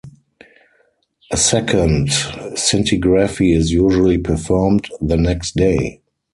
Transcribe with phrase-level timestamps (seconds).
[1.29, 2.07] A second
[2.57, 6.01] scintigraphy is usually performed the next day.